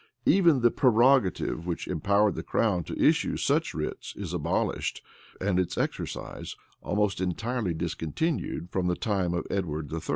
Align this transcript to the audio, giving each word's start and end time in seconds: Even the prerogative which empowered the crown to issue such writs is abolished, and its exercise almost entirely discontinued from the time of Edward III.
Even 0.25 0.61
the 0.61 0.71
prerogative 0.71 1.67
which 1.67 1.87
empowered 1.87 2.33
the 2.33 2.41
crown 2.41 2.83
to 2.85 2.99
issue 2.99 3.37
such 3.37 3.75
writs 3.75 4.15
is 4.17 4.33
abolished, 4.33 5.03
and 5.39 5.59
its 5.59 5.77
exercise 5.77 6.55
almost 6.81 7.21
entirely 7.21 7.75
discontinued 7.75 8.71
from 8.71 8.87
the 8.87 8.95
time 8.95 9.35
of 9.35 9.45
Edward 9.51 9.93
III. 9.93 9.99